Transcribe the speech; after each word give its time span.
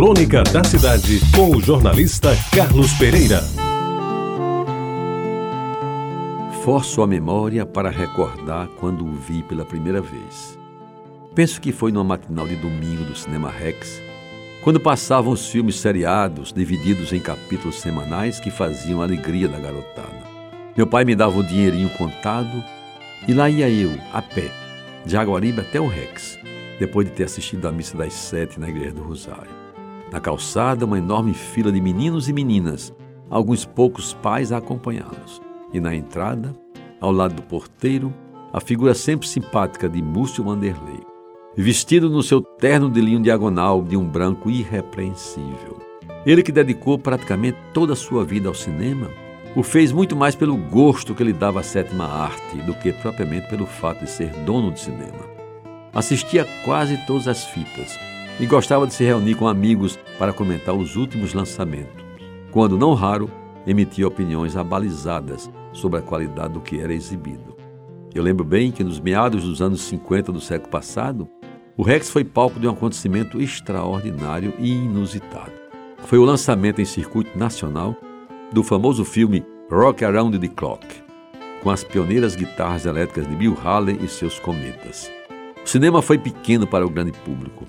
Crônica 0.00 0.42
da 0.44 0.64
Cidade, 0.64 1.20
com 1.36 1.54
o 1.54 1.60
jornalista 1.60 2.30
Carlos 2.56 2.90
Pereira. 2.94 3.42
Forço 6.64 7.02
a 7.02 7.06
memória 7.06 7.66
para 7.66 7.90
recordar 7.90 8.66
quando 8.78 9.04
o 9.04 9.12
vi 9.12 9.42
pela 9.42 9.62
primeira 9.62 10.00
vez. 10.00 10.58
Penso 11.34 11.60
que 11.60 11.70
foi 11.70 11.92
numa 11.92 12.02
matinal 12.02 12.48
de 12.48 12.56
domingo 12.56 13.04
do 13.04 13.14
Cinema 13.14 13.50
Rex, 13.50 14.00
quando 14.64 14.80
passavam 14.80 15.34
os 15.34 15.50
filmes 15.50 15.78
seriados, 15.78 16.50
divididos 16.50 17.12
em 17.12 17.20
capítulos 17.20 17.78
semanais 17.78 18.40
que 18.40 18.50
faziam 18.50 19.02
a 19.02 19.04
alegria 19.04 19.48
da 19.48 19.58
garotada. 19.58 20.24
Meu 20.74 20.86
pai 20.86 21.04
me 21.04 21.14
dava 21.14 21.38
o 21.38 21.46
dinheirinho 21.46 21.90
contado 21.90 22.64
e 23.28 23.34
lá 23.34 23.50
ia 23.50 23.68
eu, 23.68 23.92
a 24.14 24.22
pé, 24.22 24.50
de 25.04 25.14
Aguaribe 25.14 25.60
até 25.60 25.78
o 25.78 25.86
Rex, 25.86 26.38
depois 26.78 27.06
de 27.06 27.12
ter 27.12 27.24
assistido 27.24 27.68
à 27.68 27.70
missa 27.70 27.98
das 27.98 28.14
sete 28.14 28.58
na 28.58 28.70
Igreja 28.70 28.92
do 28.92 29.02
Rosário. 29.02 29.59
Na 30.12 30.20
calçada, 30.20 30.84
uma 30.84 30.98
enorme 30.98 31.32
fila 31.34 31.70
de 31.70 31.80
meninos 31.80 32.28
e 32.28 32.32
meninas, 32.32 32.92
alguns 33.28 33.64
poucos 33.64 34.12
pais 34.14 34.50
a 34.50 34.58
acompanhá-los. 34.58 35.40
E 35.72 35.80
na 35.80 35.94
entrada, 35.94 36.54
ao 37.00 37.12
lado 37.12 37.34
do 37.34 37.42
porteiro, 37.42 38.12
a 38.52 38.60
figura 38.60 38.92
sempre 38.92 39.28
simpática 39.28 39.88
de 39.88 40.02
Múcio 40.02 40.42
Vanderlei, 40.42 41.00
vestido 41.56 42.10
no 42.10 42.22
seu 42.22 42.40
terno 42.40 42.90
de 42.90 43.00
linho 43.00 43.22
diagonal 43.22 43.82
de 43.82 43.96
um 43.96 44.04
branco 44.04 44.50
irrepreensível. 44.50 45.78
Ele 46.26 46.42
que 46.42 46.52
dedicou 46.52 46.98
praticamente 46.98 47.58
toda 47.72 47.92
a 47.92 47.96
sua 47.96 48.24
vida 48.24 48.48
ao 48.48 48.54
cinema, 48.54 49.08
o 49.54 49.62
fez 49.62 49.90
muito 49.92 50.16
mais 50.16 50.34
pelo 50.34 50.56
gosto 50.56 51.14
que 51.14 51.24
lhe 51.24 51.32
dava 51.32 51.60
a 51.60 51.62
sétima 51.62 52.04
arte 52.04 52.56
do 52.58 52.74
que 52.74 52.92
propriamente 52.92 53.48
pelo 53.48 53.66
fato 53.66 54.04
de 54.04 54.10
ser 54.10 54.30
dono 54.44 54.72
de 54.72 54.80
cinema. 54.80 55.28
Assistia 55.92 56.46
quase 56.64 56.96
todas 57.06 57.26
as 57.26 57.44
fitas, 57.44 57.98
e 58.40 58.46
gostava 58.46 58.86
de 58.86 58.94
se 58.94 59.04
reunir 59.04 59.34
com 59.34 59.46
amigos 59.46 59.98
para 60.18 60.32
comentar 60.32 60.74
os 60.74 60.96
últimos 60.96 61.34
lançamentos. 61.34 62.02
Quando 62.50 62.78
não 62.78 62.94
raro, 62.94 63.30
emitia 63.66 64.08
opiniões 64.08 64.56
abalizadas 64.56 65.50
sobre 65.72 65.98
a 65.98 66.02
qualidade 66.02 66.54
do 66.54 66.60
que 66.60 66.80
era 66.80 66.94
exibido. 66.94 67.54
Eu 68.14 68.22
lembro 68.22 68.44
bem 68.44 68.72
que 68.72 68.82
nos 68.82 68.98
meados 68.98 69.44
dos 69.44 69.60
anos 69.60 69.82
50 69.82 70.32
do 70.32 70.40
século 70.40 70.70
passado, 70.70 71.28
o 71.76 71.82
Rex 71.82 72.10
foi 72.10 72.24
palco 72.24 72.58
de 72.58 72.66
um 72.66 72.72
acontecimento 72.72 73.40
extraordinário 73.40 74.54
e 74.58 74.72
inusitado. 74.72 75.52
Foi 76.06 76.18
o 76.18 76.24
lançamento 76.24 76.80
em 76.80 76.84
circuito 76.84 77.38
nacional 77.38 77.94
do 78.52 78.64
famoso 78.64 79.04
filme 79.04 79.44
Rock 79.70 80.04
Around 80.04 80.38
the 80.38 80.48
Clock, 80.48 80.86
com 81.62 81.70
as 81.70 81.84
pioneiras 81.84 82.34
guitarras 82.34 82.86
elétricas 82.86 83.28
de 83.28 83.36
Bill 83.36 83.56
Haley 83.62 83.98
e 84.02 84.08
seus 84.08 84.38
cometas. 84.40 85.12
O 85.62 85.68
cinema 85.68 86.00
foi 86.02 86.18
pequeno 86.18 86.66
para 86.66 86.84
o 86.84 86.90
grande 86.90 87.12
público, 87.12 87.64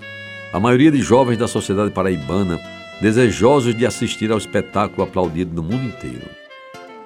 a 0.52 0.60
maioria 0.60 0.90
de 0.90 1.00
jovens 1.00 1.38
da 1.38 1.48
sociedade 1.48 1.90
paraibana 1.90 2.60
desejosos 3.00 3.74
de 3.74 3.86
assistir 3.86 4.30
ao 4.30 4.38
espetáculo 4.38 5.02
aplaudido 5.02 5.54
no 5.54 5.62
mundo 5.62 5.84
inteiro. 5.84 6.28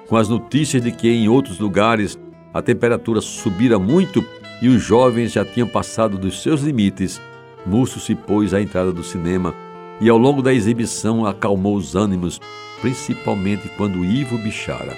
Com 0.07 0.17
as 0.17 0.27
notícias 0.29 0.83
de 0.83 0.91
que 0.91 1.09
em 1.09 1.27
outros 1.27 1.57
lugares 1.57 2.19
a 2.53 2.61
temperatura 2.61 3.21
subira 3.21 3.79
muito 3.79 4.23
e 4.61 4.67
os 4.67 4.81
jovens 4.81 5.31
já 5.31 5.45
tinham 5.45 5.67
passado 5.67 6.17
dos 6.17 6.41
seus 6.41 6.61
limites, 6.61 7.21
Múcio 7.65 7.99
se 7.99 8.15
pôs 8.15 8.53
à 8.53 8.61
entrada 8.61 8.91
do 8.91 9.03
cinema 9.03 9.53
e 9.99 10.09
ao 10.09 10.17
longo 10.17 10.41
da 10.41 10.53
exibição 10.53 11.25
acalmou 11.25 11.75
os 11.75 11.95
ânimos, 11.95 12.39
principalmente 12.79 13.67
quando 13.75 14.05
Ivo 14.05 14.37
Bichara 14.37 14.95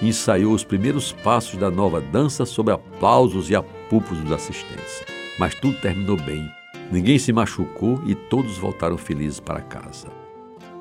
ensaiou 0.00 0.52
os 0.52 0.64
primeiros 0.64 1.12
passos 1.12 1.58
da 1.58 1.70
nova 1.70 2.00
dança 2.00 2.44
sob 2.44 2.70
aplausos 2.70 3.50
e 3.50 3.56
apupos 3.56 4.18
dos 4.18 4.32
assistentes. 4.32 5.02
Mas 5.38 5.54
tudo 5.54 5.80
terminou 5.80 6.16
bem 6.16 6.48
Ninguém 6.92 7.18
se 7.18 7.32
machucou 7.32 8.02
e 8.06 8.14
todos 8.14 8.58
voltaram 8.58 8.98
felizes 8.98 9.40
para 9.40 9.62
casa. 9.62 10.08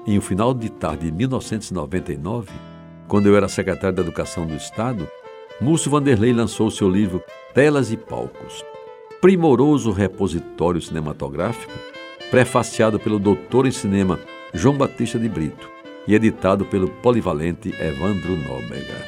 Em 0.06 0.18
um 0.18 0.22
final 0.22 0.54
de 0.54 0.70
tarde 0.70 1.06
de 1.06 1.12
1999, 1.14 2.50
quando 3.08 3.28
eu 3.28 3.38
era 3.38 3.48
secretário 3.48 3.96
da 3.96 4.02
Educação 4.02 4.46
do 4.46 4.54
Estado, 4.54 5.08
Múcio 5.62 5.90
Vanderlei 5.90 6.34
lançou 6.34 6.70
seu 6.70 6.90
livro 6.90 7.24
Telas 7.54 7.94
e 7.94 7.98
Palcos, 7.98 8.62
primoroso 9.22 9.90
repositório 9.92 10.82
cinematográfico, 10.82 11.72
prefaciado 12.30 13.00
pelo 13.00 13.18
doutor 13.18 13.66
em 13.66 13.72
cinema 13.72 14.20
João 14.54 14.78
Batista 14.78 15.18
de 15.18 15.30
Brito 15.30 15.70
e 16.06 16.14
editado 16.14 16.66
pelo 16.66 16.90
polivalente 16.90 17.74
Evandro 17.80 18.36
Nóbrega. 18.36 19.06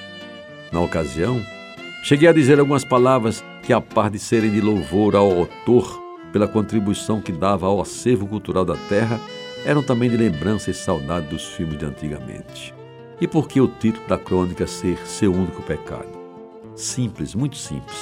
Na 0.72 0.80
ocasião, 0.80 1.42
cheguei 2.06 2.30
a 2.30 2.34
dizer 2.34 2.60
algumas 2.60 2.86
palavras 2.86 3.44
que, 3.62 3.74
a 3.74 3.82
par 3.82 4.10
de 4.10 4.20
serem 4.20 4.52
de 4.52 4.62
louvor 4.62 5.18
ao 5.18 5.40
autor 5.40 6.03
pela 6.34 6.48
contribuição 6.48 7.22
que 7.22 7.32
dava 7.32 7.68
ao 7.68 7.80
acervo 7.80 8.28
cultural 8.28 8.66
da 8.66 8.76
terra, 8.90 9.22
eram 9.64 9.84
também 9.84 10.10
de 10.10 10.18
lembrança 10.18 10.72
e 10.72 10.74
saudade 10.74 11.28
dos 11.28 11.46
filmes 11.46 11.78
de 11.78 11.86
antigamente. 11.86 12.74
E 13.22 13.28
por 13.28 13.48
que 13.48 13.62
o 13.62 13.68
título 13.68 14.06
da 14.08 14.18
crônica 14.18 14.66
ser 14.66 14.98
Seu 15.06 15.32
Único 15.32 15.62
Pecado? 15.62 16.10
Simples, 16.76 17.36
muito 17.36 17.56
simples. 17.56 17.96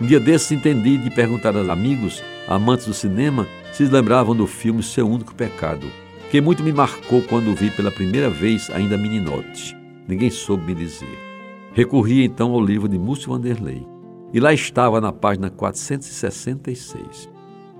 Um 0.00 0.06
dia 0.06 0.20
desses 0.20 0.52
entendi 0.52 0.96
de 0.96 1.10
perguntar 1.10 1.56
aos 1.56 1.68
amigos, 1.68 2.22
amantes 2.46 2.86
do 2.86 2.94
cinema, 2.94 3.46
se 3.72 3.84
lembravam 3.84 4.36
do 4.36 4.46
filme 4.46 4.82
Seu 4.82 5.08
Único 5.08 5.34
Pecado, 5.34 5.86
que 6.30 6.40
muito 6.40 6.62
me 6.62 6.72
marcou 6.72 7.22
quando 7.22 7.54
vi 7.54 7.70
pela 7.70 7.90
primeira 7.90 8.30
vez, 8.30 8.70
ainda 8.70 8.96
meninote. 8.96 9.76
Ninguém 10.06 10.30
soube 10.30 10.64
me 10.66 10.74
dizer. 10.74 11.18
Recorri 11.72 12.24
então 12.24 12.52
ao 12.52 12.64
livro 12.64 12.88
de 12.88 12.98
Múcio 12.98 13.30
Vanderlei, 13.30 13.84
e 14.32 14.38
lá 14.38 14.54
estava 14.54 15.00
na 15.00 15.12
página 15.12 15.50
466 15.50 17.33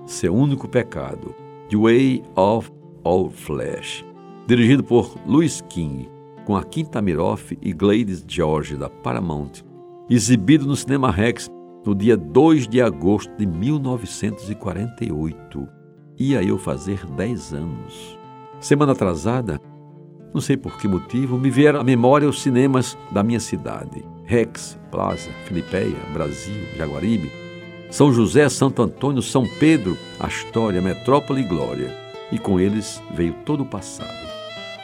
seu 0.05 0.33
único 0.33 0.67
pecado, 0.67 1.35
The 1.69 1.77
Way 1.77 2.23
of 2.35 2.71
All 3.03 3.29
Flesh, 3.29 4.03
dirigido 4.47 4.83
por 4.83 5.15
Louis 5.25 5.61
King, 5.69 6.09
com 6.45 6.55
a 6.55 6.63
Quinta 6.63 7.01
Miroff 7.01 7.57
e 7.61 7.73
Gladys 7.73 8.23
George 8.27 8.75
da 8.75 8.89
Paramount, 8.89 9.63
exibido 10.09 10.67
no 10.67 10.75
Cinema 10.75 11.11
Rex 11.11 11.49
no 11.83 11.95
dia 11.95 12.15
2 12.15 12.67
de 12.67 12.79
agosto 12.81 13.35
de 13.35 13.45
1948. 13.45 15.67
Ia 16.17 16.41
eu 16.43 16.57
fazer 16.57 17.05
10 17.05 17.53
anos. 17.53 18.17
Semana 18.59 18.93
atrasada, 18.93 19.59
não 20.33 20.41
sei 20.41 20.55
por 20.55 20.77
que 20.77 20.87
motivo, 20.87 21.37
me 21.37 21.49
vieram 21.49 21.79
à 21.79 21.83
memória 21.83 22.29
os 22.29 22.41
cinemas 22.41 22.97
da 23.11 23.23
minha 23.23 23.39
cidade: 23.39 24.05
Rex, 24.23 24.79
Plaza, 24.91 25.31
Filipeia, 25.45 25.97
Brasil, 26.13 26.63
Jaguaribe 26.77 27.44
são 27.89 28.11
José, 28.11 28.47
Santo 28.49 28.81
Antônio, 28.81 29.21
São 29.21 29.47
Pedro, 29.59 29.97
Astória, 30.19 30.81
Metrópole 30.81 31.41
e 31.41 31.45
Glória. 31.45 31.95
E 32.31 32.39
com 32.39 32.59
eles 32.59 33.01
veio 33.13 33.33
todo 33.45 33.63
o 33.63 33.65
passado. 33.65 34.25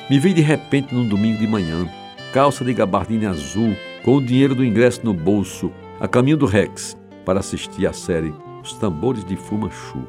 Me 0.10 0.20
vi 0.20 0.34
de 0.34 0.42
repente 0.42 0.94
num 0.94 1.08
domingo 1.08 1.40
de 1.40 1.48
manhã, 1.48 1.88
calça 2.34 2.64
de 2.64 2.74
gabardine 2.74 3.26
azul, 3.26 3.76
com 4.04 4.18
o 4.18 4.22
dinheiro 4.22 4.56
do 4.56 4.64
ingresso 4.64 5.02
no 5.04 5.14
bolso, 5.14 5.72
a 6.00 6.08
caminho 6.08 6.38
do 6.38 6.46
Rex, 6.46 6.98
para 7.26 7.40
assistir 7.40 7.86
à 7.88 7.94
série 7.94 8.34
Os 8.64 8.74
Tambores 8.74 9.24
de 9.26 9.36
Fumanchu. 9.36 10.06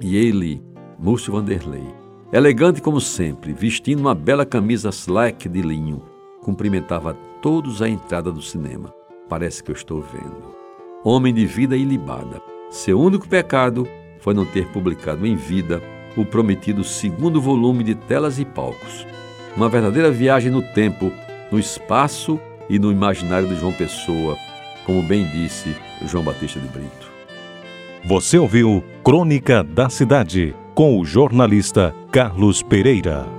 E 0.00 0.16
ele, 0.16 0.62
Múcio 0.98 1.32
Vanderlei, 1.32 1.86
elegante 2.32 2.80
como 2.80 3.00
sempre, 3.00 3.52
vestindo 3.52 4.00
uma 4.00 4.14
bela 4.14 4.44
camisa 4.44 4.90
slack 4.90 5.48
de 5.48 5.62
linho, 5.62 6.02
cumprimentava 6.42 7.14
todos 7.40 7.82
à 7.82 7.88
entrada 7.88 8.30
do 8.30 8.42
cinema. 8.42 8.92
Parece 9.28 9.62
que 9.62 9.70
eu 9.70 9.74
estou 9.74 10.00
vendo 10.00 10.65
homem 11.06 11.32
de 11.32 11.46
vida 11.46 11.76
ilibada. 11.76 12.42
Seu 12.68 13.00
único 13.00 13.28
pecado 13.28 13.86
foi 14.18 14.34
não 14.34 14.44
ter 14.44 14.66
publicado 14.66 15.24
em 15.24 15.36
vida 15.36 15.80
o 16.16 16.24
prometido 16.24 16.82
segundo 16.82 17.40
volume 17.40 17.84
de 17.84 17.94
Telas 17.94 18.40
e 18.40 18.44
Palcos. 18.44 19.06
Uma 19.56 19.68
verdadeira 19.68 20.10
viagem 20.10 20.50
no 20.50 20.62
tempo, 20.62 21.12
no 21.52 21.60
espaço 21.60 22.40
e 22.68 22.76
no 22.76 22.90
imaginário 22.90 23.46
de 23.46 23.54
João 23.54 23.72
Pessoa, 23.72 24.36
como 24.84 25.00
bem 25.00 25.24
disse 25.28 25.76
João 26.06 26.24
Batista 26.24 26.58
de 26.58 26.66
Brito. 26.66 27.12
Você 28.04 28.36
ouviu 28.36 28.82
Crônica 29.04 29.62
da 29.62 29.88
Cidade 29.88 30.56
com 30.74 30.98
o 30.98 31.04
jornalista 31.04 31.94
Carlos 32.10 32.62
Pereira. 32.62 33.35